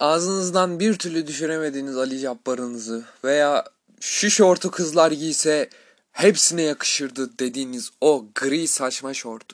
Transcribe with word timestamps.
ağzınızdan 0.00 0.80
bir 0.80 0.94
türlü 0.94 1.26
düşüremediğiniz 1.26 1.96
Ali 1.96 2.20
Cabbar'ınızı 2.20 3.04
veya 3.24 3.64
şu 4.00 4.30
şortu 4.30 4.70
kızlar 4.70 5.12
giyse 5.12 5.70
hepsine 6.12 6.62
yakışırdı 6.62 7.38
dediğiniz 7.38 7.90
o 8.00 8.26
gri 8.34 8.68
saçma 8.68 9.14
şort 9.14 9.52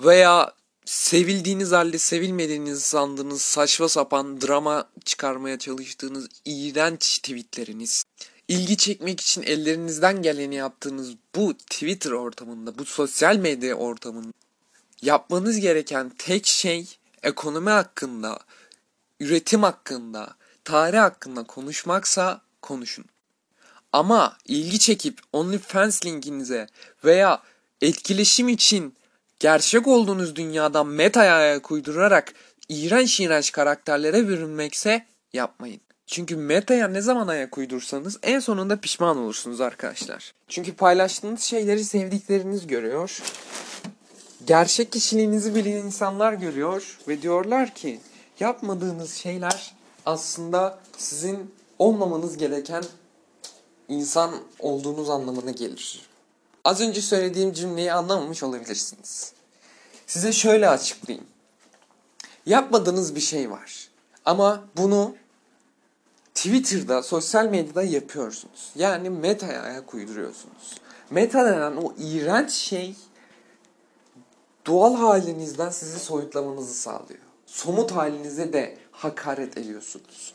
veya 0.00 0.52
sevildiğiniz 0.84 1.72
halde 1.72 1.98
sevilmediğinizi 1.98 2.80
sandığınız 2.80 3.42
saçma 3.42 3.88
sapan 3.88 4.40
drama 4.40 4.88
çıkarmaya 5.04 5.58
çalıştığınız 5.58 6.28
iğrenç 6.44 7.18
tweetleriniz, 7.18 8.04
ilgi 8.48 8.76
çekmek 8.76 9.20
için 9.20 9.42
ellerinizden 9.42 10.22
geleni 10.22 10.54
yaptığınız 10.54 11.14
bu 11.34 11.54
Twitter 11.54 12.10
ortamında, 12.10 12.78
bu 12.78 12.84
sosyal 12.84 13.36
medya 13.36 13.74
ortamında 13.74 14.32
yapmanız 15.02 15.60
gereken 15.60 16.12
tek 16.18 16.46
şey 16.46 16.98
ekonomi 17.22 17.70
hakkında, 17.70 18.38
üretim 19.20 19.62
hakkında, 19.62 20.34
tarih 20.64 20.98
hakkında 20.98 21.42
konuşmaksa 21.42 22.40
konuşun. 22.62 23.04
Ama 23.92 24.36
ilgi 24.44 24.78
çekip 24.78 25.18
OnlyFans 25.32 26.04
linkinize 26.06 26.66
veya 27.04 27.42
etkileşim 27.82 28.48
için 28.48 28.94
gerçek 29.40 29.86
olduğunuz 29.86 30.36
dünyadan 30.36 30.86
metaya 30.86 31.34
ayak 31.34 31.70
uydurarak 31.70 32.34
iğrenç 32.68 33.20
iğrenç 33.20 33.52
karakterlere 33.52 34.28
bürünmekse 34.28 35.06
yapmayın. 35.32 35.80
Çünkü 36.06 36.36
metaya 36.36 36.88
ne 36.88 37.00
zaman 37.00 37.28
ayak 37.28 37.58
uydursanız 37.58 38.18
en 38.22 38.38
sonunda 38.38 38.76
pişman 38.76 39.16
olursunuz 39.16 39.60
arkadaşlar. 39.60 40.32
Çünkü 40.48 40.74
paylaştığınız 40.74 41.42
şeyleri 41.42 41.84
sevdikleriniz 41.84 42.66
görüyor. 42.66 43.22
Gerçek 44.46 44.92
kişiliğinizi 44.92 45.54
bilen 45.54 45.70
insanlar 45.70 46.32
görüyor 46.32 46.98
ve 47.08 47.22
diyorlar 47.22 47.74
ki 47.74 48.00
yapmadığınız 48.40 49.14
şeyler 49.14 49.74
aslında 50.06 50.78
sizin 50.96 51.54
olmamanız 51.78 52.36
gereken 52.36 52.84
insan 53.88 54.34
olduğunuz 54.58 55.10
anlamına 55.10 55.50
gelir. 55.50 56.06
Az 56.64 56.80
önce 56.80 57.02
söylediğim 57.02 57.52
cümleyi 57.52 57.92
anlamamış 57.92 58.42
olabilirsiniz. 58.42 59.32
Size 60.06 60.32
şöyle 60.32 60.68
açıklayayım. 60.68 61.26
Yapmadığınız 62.46 63.14
bir 63.14 63.20
şey 63.20 63.50
var. 63.50 63.88
Ama 64.24 64.64
bunu 64.76 65.14
Twitter'da, 66.34 67.02
sosyal 67.02 67.46
medyada 67.46 67.82
yapıyorsunuz. 67.82 68.72
Yani 68.74 69.10
meta'ya 69.10 69.62
ayak 69.62 69.94
uyduruyorsunuz. 69.94 70.74
Meta 71.10 71.44
denen 71.44 71.76
o 71.76 71.94
iğrenç 71.98 72.50
şey 72.50 72.94
doğal 74.66 74.94
halinizden 74.94 75.70
sizi 75.70 75.98
soyutlamanızı 75.98 76.74
sağlıyor. 76.74 77.20
Somut 77.56 77.92
halinize 77.92 78.52
de 78.52 78.76
hakaret 78.92 79.58
ediyorsunuz. 79.58 80.34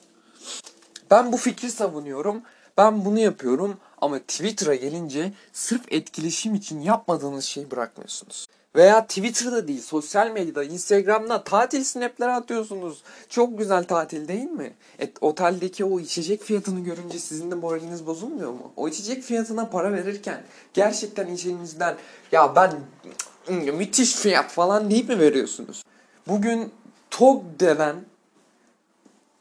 Ben 1.11 1.31
bu 1.31 1.37
fikri 1.37 1.71
savunuyorum. 1.71 2.41
Ben 2.77 3.05
bunu 3.05 3.19
yapıyorum 3.19 3.77
ama 4.01 4.19
Twitter'a 4.19 4.75
gelince 4.75 5.33
sırf 5.53 5.81
etkileşim 5.91 6.55
için 6.55 6.79
yapmadığınız 6.79 7.45
şeyi 7.45 7.71
bırakmıyorsunuz. 7.71 8.47
Veya 8.75 9.07
Twitter'da 9.07 9.67
değil, 9.67 9.81
sosyal 9.81 10.31
medyada, 10.31 10.63
Instagram'da 10.63 11.43
tatil 11.43 11.83
snapleri 11.83 12.31
atıyorsunuz. 12.31 13.03
Çok 13.29 13.57
güzel 13.57 13.83
tatil 13.83 14.27
değil 14.27 14.51
mi? 14.51 14.73
Et, 14.99 15.17
oteldeki 15.21 15.85
o 15.85 15.99
içecek 15.99 16.43
fiyatını 16.43 16.79
görünce 16.79 17.19
sizin 17.19 17.51
de 17.51 17.55
moraliniz 17.55 18.05
bozulmuyor 18.05 18.51
mu? 18.51 18.73
O 18.75 18.87
içecek 18.87 19.23
fiyatına 19.23 19.69
para 19.69 19.93
verirken 19.93 20.43
gerçekten 20.73 21.27
içinizden 21.27 21.95
ya 22.31 22.55
ben 22.55 22.71
müthiş 23.73 24.15
fiyat 24.15 24.51
falan 24.51 24.89
deyip 24.89 25.09
mi 25.09 25.19
veriyorsunuz? 25.19 25.83
Bugün 26.27 26.71
TOG 27.11 27.43
denen 27.59 27.95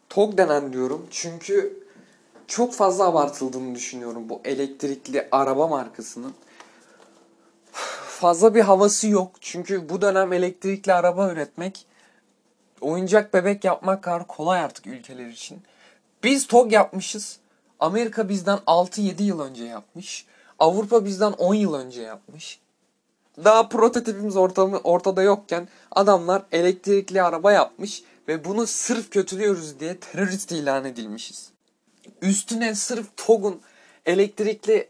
TOG 0.08 0.38
denen 0.38 0.72
diyorum 0.72 1.06
çünkü 1.10 1.86
çok 2.46 2.74
fazla 2.74 3.04
abartıldığını 3.04 3.74
düşünüyorum 3.74 4.28
bu 4.28 4.40
elektrikli 4.44 5.28
araba 5.32 5.68
markasının. 5.68 6.34
Fazla 8.20 8.54
bir 8.54 8.60
havası 8.60 9.08
yok. 9.08 9.32
Çünkü 9.40 9.88
bu 9.88 10.02
dönem 10.02 10.32
elektrikli 10.32 10.92
araba 10.92 11.32
üretmek, 11.32 11.86
oyuncak 12.80 13.34
bebek 13.34 13.64
yapmak 13.64 14.02
kadar 14.04 14.26
kolay 14.26 14.60
artık 14.60 14.86
ülkeler 14.86 15.26
için. 15.26 15.62
Biz 16.24 16.46
TOG 16.46 16.72
yapmışız. 16.72 17.38
Amerika 17.80 18.28
bizden 18.28 18.58
6-7 18.58 19.22
yıl 19.22 19.40
önce 19.40 19.64
yapmış. 19.64 20.26
Avrupa 20.58 21.04
bizden 21.04 21.32
10 21.32 21.54
yıl 21.54 21.74
önce 21.74 22.02
yapmış. 22.02 22.60
Daha 23.36 23.68
prototipimiz 23.68 24.36
ortamı, 24.36 24.78
ortada 24.78 25.22
yokken 25.22 25.68
adamlar 25.90 26.42
elektrikli 26.52 27.22
araba 27.22 27.52
yapmış 27.52 28.02
ve 28.28 28.44
bunu 28.44 28.66
sırf 28.66 29.10
kötülüyoruz 29.10 29.80
diye 29.80 29.96
terörist 30.00 30.52
ilan 30.52 30.84
edilmişiz. 30.84 31.50
Üstüne 32.22 32.74
sırf 32.74 33.06
TOG'un 33.16 33.60
elektrikli 34.06 34.88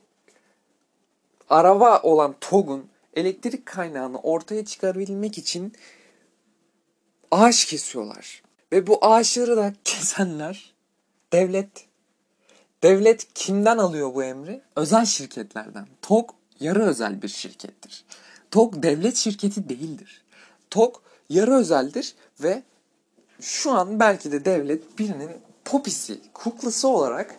araba 1.49 2.01
olan 2.03 2.35
TOG'un 2.41 2.91
elektrik 3.15 3.67
kaynağını 3.67 4.21
ortaya 4.21 4.65
çıkarabilmek 4.65 5.39
için 5.39 5.73
ağaç 7.31 7.65
kesiyorlar. 7.65 8.43
Ve 8.73 8.87
bu 8.87 9.05
ağaçları 9.05 9.57
da 9.57 9.73
kesenler 9.85 10.75
devlet. 11.33 11.69
Devlet 12.83 13.35
kimden 13.35 13.79
alıyor 13.79 14.15
bu 14.15 14.25
emri? 14.25 14.63
Özel 14.77 15.05
şirketlerden. 15.05 15.87
TOG 16.03 16.31
yarı 16.61 16.83
özel 16.83 17.23
bir 17.23 17.29
şirkettir. 17.29 18.05
TOG 18.51 18.83
devlet 18.83 19.17
şirketi 19.17 19.69
değildir. 19.69 20.23
TOG 20.71 20.97
yarı 21.29 21.55
özeldir 21.55 22.15
ve 22.43 22.63
şu 23.41 23.71
an 23.71 24.01
belki 24.01 24.33
de 24.33 24.45
devlet 24.45 24.99
birinin 24.99 25.31
popisi, 25.65 26.21
kuklası 26.35 26.89
olarak 26.89 27.37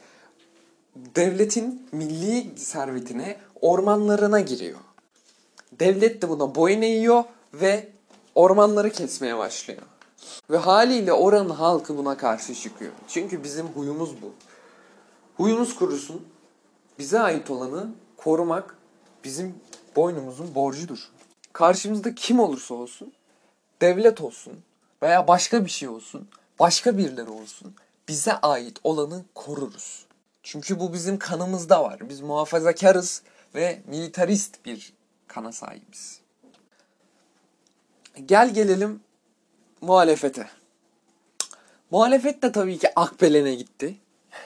devletin 0.96 1.88
milli 1.92 2.60
servetine, 2.60 3.38
ormanlarına 3.62 4.40
giriyor. 4.40 4.80
Devlet 5.80 6.22
de 6.22 6.30
buna 6.30 6.56
boyun 6.56 6.82
eğiyor 6.82 7.24
ve 7.54 7.90
ormanları 8.36 8.90
kesmeye 8.90 9.38
başlıyor. 9.38 9.82
Ve 10.50 10.58
haliyle 10.58 11.14
oranın 11.14 11.50
halkı 11.50 11.98
buna 11.98 12.18
karşı 12.18 12.56
çıkıyor. 12.56 12.92
Çünkü 13.08 13.44
bizim 13.44 13.68
huyumuz 13.68 14.22
bu. 14.22 14.34
Huyumuz 15.38 15.76
kurusun. 15.76 16.22
Bize 17.00 17.20
ait 17.20 17.50
olanı 17.50 17.88
korumak 18.18 18.76
bizim 19.24 19.56
boynumuzun 19.96 20.56
borcudur. 20.56 21.10
Karşımızda 21.54 22.16
kim 22.16 22.40
olursa 22.40 22.74
olsun, 22.74 23.14
devlet 23.82 24.22
olsun 24.22 24.54
veya 25.02 25.28
başka 25.28 25.66
bir 25.66 25.70
şey 25.70 25.90
olsun, 25.90 26.28
başka 26.60 26.98
birileri 26.98 27.30
olsun 27.30 27.76
bize 28.08 28.34
ait 28.34 28.78
olanı 28.84 29.26
koruruz. 29.36 30.06
Çünkü 30.44 30.80
bu 30.80 30.94
bizim 30.94 31.20
kanımızda 31.20 31.84
var. 31.84 32.10
Biz 32.10 32.22
muhafazakarız 32.22 33.24
ve 33.56 33.82
militarist 33.88 34.66
bir 34.66 34.94
kana 35.28 35.52
sahibiz. 35.52 36.22
Gel 38.26 38.54
gelelim 38.54 39.02
muhalefete. 39.82 40.50
Muhalefet 41.92 42.42
de 42.42 42.52
tabii 42.52 42.78
ki 42.80 42.90
Akbelen'e 42.96 43.56
gitti. 43.56 43.98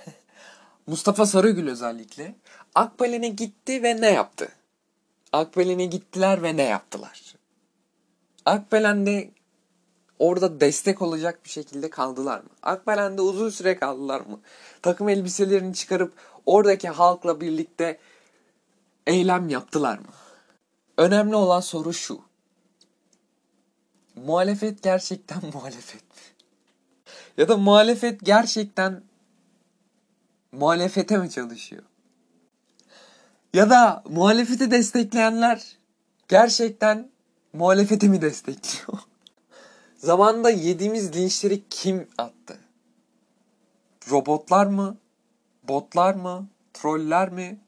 Mustafa 0.88 1.26
Sarıgül 1.26 1.70
özellikle. 1.70 2.36
Akbelen'e 2.76 3.28
gitti 3.28 3.84
ve 3.84 4.02
ne 4.02 4.12
yaptı? 4.12 4.50
Akbelen'e 5.36 5.86
gittiler 5.86 6.44
ve 6.44 6.58
ne 6.58 6.64
yaptılar? 6.64 7.36
Akbelen'de 8.46 9.32
orada 10.20 10.60
destek 10.62 11.02
olacak 11.02 11.40
bir 11.46 11.50
şekilde 11.50 11.90
kaldılar 11.90 12.40
mı? 12.40 12.50
Akbelen'de 12.64 13.22
uzun 13.22 13.50
süre 13.50 13.80
kaldılar 13.80 14.22
mı? 14.22 14.40
Takım 14.82 15.10
elbiselerini 15.10 15.74
çıkarıp 15.74 16.14
oradaki 16.46 16.90
halkla 16.90 17.42
birlikte 17.42 18.00
eylem 19.08 19.50
yaptılar 19.50 19.98
mı? 19.98 20.14
Önemli 20.98 21.36
olan 21.36 21.60
soru 21.60 21.94
şu. 21.94 22.22
Muhalefet 24.16 24.84
gerçekten 24.84 25.42
muhalefet 25.54 26.02
mi? 26.02 26.22
Ya 27.38 27.48
da 27.48 27.58
muhalefet 27.58 28.26
gerçekten 28.26 29.04
muhalefete 30.52 31.18
mi 31.18 31.30
çalışıyor? 31.30 31.84
Ya 33.56 33.70
da 33.70 34.04
muhalefeti 34.10 34.72
destekleyenler 34.72 35.78
gerçekten 36.28 37.10
muhalefeti 37.54 38.10
mi 38.10 38.22
destekliyor? 38.22 39.00
Zamanında 39.98 40.50
yediğimiz 40.50 41.16
linçleri 41.16 41.64
kim 41.70 42.08
attı? 42.18 42.60
Robotlar 44.10 44.66
mı? 44.66 44.98
Botlar 45.64 46.14
mı? 46.14 46.48
Troller 46.74 47.30
mi? 47.30 47.60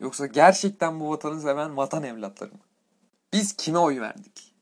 Yoksa 0.00 0.26
gerçekten 0.26 1.00
bu 1.00 1.10
vatanı 1.10 1.40
seven 1.40 1.76
vatan 1.76 2.02
evlatları 2.02 2.50
mı? 2.50 2.60
Biz 3.32 3.56
kime 3.56 3.78
oy 3.78 4.00
verdik? 4.00 4.54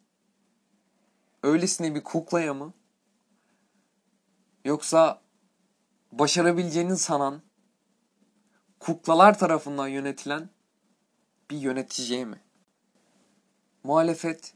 Öylesine 1.43 1.95
bir 1.95 2.05
kuklaya 2.05 2.55
mı? 2.55 2.73
Yoksa 4.65 5.21
başarabileceğini 6.13 6.97
sanan, 6.97 7.43
kuklalar 8.81 9.39
tarafından 9.39 9.89
yönetilen 9.89 10.54
bir 11.51 11.57
yöneticiye 11.57 12.25
mi? 12.25 12.41
Muhalefet 13.85 14.55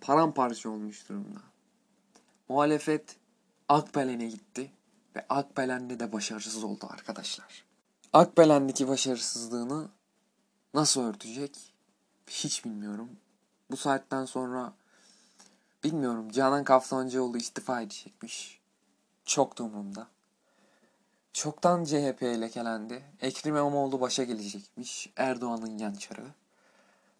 paramparça 0.00 0.70
olmuş 0.70 1.08
durumda. 1.08 1.40
Muhalefet 2.48 3.16
Akbelen'e 3.68 4.26
gitti 4.26 4.72
Ve 5.16 5.26
Akbelen'de 5.28 6.00
de 6.00 6.12
başarısız 6.12 6.64
oldu 6.64 6.86
arkadaşlar. 6.90 7.64
Akbelen'deki 8.12 8.88
başarısızlığını 8.88 9.88
nasıl 10.74 11.02
örtecek 11.02 11.58
hiç 12.26 12.64
bilmiyorum. 12.64 13.10
Bu 13.70 13.76
saatten 13.76 14.24
sonra 14.24 14.72
bilmiyorum 15.84 16.30
Canan 16.30 16.64
Kaftancıoğlu 16.64 17.36
istifa 17.36 17.80
edecekmiş. 17.80 18.60
Çok 19.24 19.58
da 19.58 19.62
umurumda. 19.62 20.08
Çoktan 21.32 21.84
CHP 21.84 22.22
lekelendi. 22.22 23.02
Ekrem 23.20 23.56
İmamoğlu 23.56 24.00
başa 24.00 24.24
gelecekmiş. 24.24 25.12
Erdoğan'ın 25.16 25.78
yan 25.78 25.94
çarı. 25.94 26.24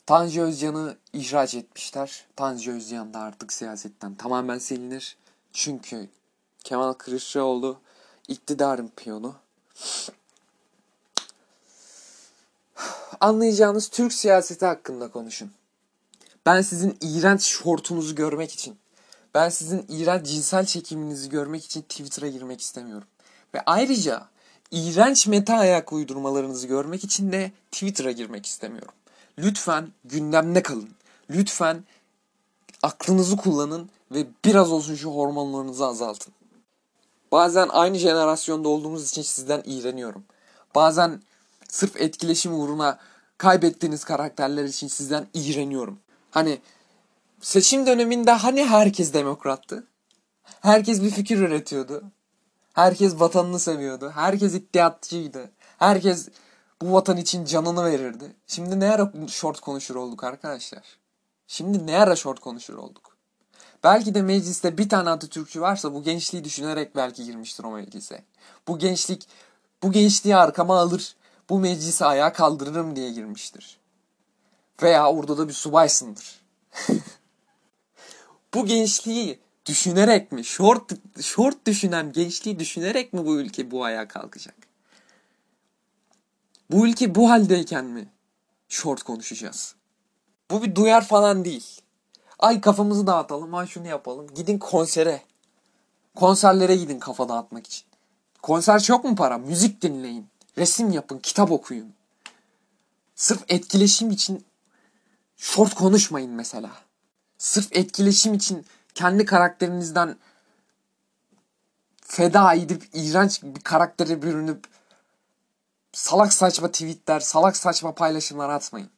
Tanju 0.06 0.42
Özcan'ı 0.42 0.96
ihraç 1.12 1.54
etmişler. 1.54 2.26
Tanju 2.36 2.72
Özcan 2.72 3.14
da 3.14 3.18
artık 3.18 3.52
siyasetten 3.52 4.14
tamamen 4.14 4.58
silinir. 4.58 5.16
Çünkü 5.52 6.08
Kemal 6.64 6.92
Kılıçdaroğlu 6.92 7.78
iktidarın 8.28 8.92
piyonu. 8.96 9.34
Anlayacağınız 13.20 13.88
Türk 13.88 14.12
siyaseti 14.12 14.66
hakkında 14.66 15.10
konuşun. 15.10 15.50
Ben 16.46 16.62
sizin 16.62 16.98
iğrenç 17.00 17.42
şortunuzu 17.42 18.14
görmek 18.14 18.52
için, 18.52 18.78
ben 19.34 19.48
sizin 19.48 19.86
iğrenç 19.88 20.26
cinsel 20.26 20.66
çekiminizi 20.66 21.28
görmek 21.28 21.64
için 21.64 21.82
Twitter'a 21.82 22.28
girmek 22.28 22.60
istemiyorum. 22.60 23.08
Ve 23.54 23.60
ayrıca 23.66 24.28
iğrenç 24.70 25.26
meta 25.26 25.54
ayak 25.54 25.92
uydurmalarınızı 25.92 26.66
görmek 26.66 27.04
için 27.04 27.32
de 27.32 27.52
Twitter'a 27.72 28.10
girmek 28.10 28.46
istemiyorum. 28.46 28.94
Lütfen 29.38 29.88
gündemde 30.04 30.62
kalın. 30.62 30.90
Lütfen 31.30 31.84
aklınızı 32.82 33.36
kullanın 33.36 33.90
ve 34.10 34.26
biraz 34.44 34.72
olsun 34.72 34.94
şu 34.94 35.10
hormonlarınızı 35.10 35.86
azaltın. 35.86 36.34
Bazen 37.32 37.68
aynı 37.68 37.98
jenerasyonda 37.98 38.68
olduğumuz 38.68 39.08
için 39.08 39.22
sizden 39.22 39.62
iğreniyorum. 39.64 40.24
Bazen 40.74 41.22
sırf 41.68 41.96
etkileşim 41.96 42.60
uğruna 42.60 42.98
kaybettiğiniz 43.38 44.04
karakterler 44.04 44.64
için 44.64 44.88
sizden 44.88 45.26
iğreniyorum. 45.34 45.98
Hani 46.30 46.58
seçim 47.40 47.86
döneminde 47.86 48.30
hani 48.30 48.64
herkes 48.64 49.12
demokrattı? 49.12 49.86
Herkes 50.60 51.02
bir 51.02 51.10
fikir 51.10 51.38
üretiyordu. 51.38 52.04
Herkes 52.72 53.20
vatanını 53.20 53.58
seviyordu. 53.58 54.12
Herkes 54.14 54.54
iddiatçıydı. 54.54 55.50
Herkes 55.78 56.28
bu 56.82 56.92
vatan 56.92 57.16
için 57.16 57.44
canını 57.44 57.84
verirdi. 57.84 58.36
Şimdi 58.46 58.80
ne 58.80 58.90
ara 58.90 59.12
short 59.28 59.60
konuşur 59.60 59.94
olduk 59.94 60.24
arkadaşlar? 60.24 60.98
Şimdi 61.46 61.86
ne 61.86 61.98
ara 61.98 62.16
short 62.16 62.40
konuşur 62.40 62.74
olduk? 62.74 63.16
Belki 63.84 64.14
de 64.14 64.22
mecliste 64.22 64.78
bir 64.78 64.88
tane 64.88 65.10
Atatürkçü 65.10 65.60
varsa 65.60 65.94
bu 65.94 66.02
gençliği 66.02 66.44
düşünerek 66.44 66.96
belki 66.96 67.24
girmiştir 67.24 67.64
o 67.64 67.70
meclise. 67.70 68.24
Bu 68.68 68.78
gençlik, 68.78 69.28
bu 69.82 69.92
gençliği 69.92 70.36
arkama 70.36 70.78
alır, 70.78 71.16
bu 71.50 71.58
meclisi 71.58 72.04
ayağa 72.04 72.32
kaldırırım 72.32 72.96
diye 72.96 73.10
girmiştir. 73.12 73.78
Veya 74.82 75.12
orada 75.12 75.38
da 75.38 75.48
bir 75.48 75.52
subaysındır. 75.52 76.40
bu 78.54 78.66
gençliği 78.66 79.41
düşünerek 79.66 80.32
mi, 80.32 80.44
short, 80.44 80.92
short 81.20 81.66
düşünen 81.66 82.12
gençliği 82.12 82.58
düşünerek 82.58 83.12
mi 83.12 83.26
bu 83.26 83.36
ülke 83.36 83.70
bu 83.70 83.84
ayağa 83.84 84.08
kalkacak? 84.08 84.54
Bu 86.70 86.86
ülke 86.86 87.14
bu 87.14 87.30
haldeyken 87.30 87.84
mi 87.84 88.08
short 88.68 89.02
konuşacağız? 89.02 89.74
Bu 90.50 90.62
bir 90.62 90.74
duyar 90.74 91.06
falan 91.06 91.44
değil. 91.44 91.80
Ay 92.38 92.60
kafamızı 92.60 93.06
dağıtalım, 93.06 93.54
ay 93.54 93.66
şunu 93.66 93.86
yapalım. 93.86 94.34
Gidin 94.34 94.58
konsere. 94.58 95.22
Konserlere 96.14 96.76
gidin 96.76 96.98
kafa 96.98 97.28
dağıtmak 97.28 97.66
için. 97.66 97.84
Konser 98.42 98.82
çok 98.82 99.04
mu 99.04 99.16
para? 99.16 99.38
Müzik 99.38 99.82
dinleyin. 99.82 100.26
Resim 100.58 100.90
yapın, 100.90 101.18
kitap 101.18 101.50
okuyun. 101.50 101.94
Sırf 103.14 103.44
etkileşim 103.48 104.10
için 104.10 104.44
short 105.36 105.74
konuşmayın 105.74 106.30
mesela. 106.30 106.70
Sırf 107.38 107.76
etkileşim 107.76 108.34
için 108.34 108.66
kendi 108.94 109.24
karakterinizden 109.24 110.16
feda 112.02 112.54
edip 112.54 112.88
iğrenç 112.92 113.42
bir 113.42 113.60
karaktere 113.60 114.22
bürünüp 114.22 114.64
salak 115.92 116.32
saçma 116.32 116.68
tweetler, 116.68 117.20
salak 117.20 117.56
saçma 117.56 117.94
paylaşımlar 117.94 118.48
atmayın. 118.48 118.90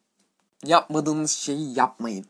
Yapmadığınız 0.64 1.30
şeyi 1.30 1.78
yapmayın. 1.78 2.26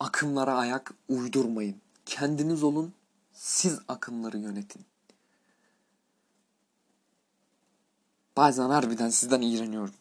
Akımlara 0.00 0.54
ayak 0.54 0.94
uydurmayın. 1.08 1.80
Kendiniz 2.06 2.62
olun, 2.62 2.94
siz 3.32 3.78
akımları 3.88 4.38
yönetin. 4.38 4.86
Bazen 8.36 8.70
harbiden 8.70 9.10
sizden 9.10 9.42
iğreniyorum. 9.42 9.94